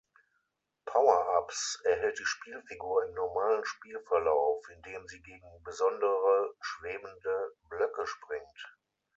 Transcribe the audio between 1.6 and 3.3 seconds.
erhält die Spielfigur im